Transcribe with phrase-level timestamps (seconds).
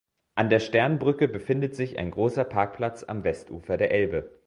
[0.33, 4.31] An der Sternbrücke befindet sich ein großer Parkplatz am Westufer der Elbe.